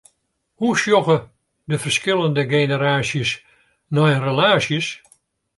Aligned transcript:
Hoe 0.59 0.77
sjogge 0.79 1.17
de 1.69 1.75
ferskillende 1.83 2.43
generaasjes 2.55 3.29
nei 3.95 4.13
relaasjes? 4.25 4.87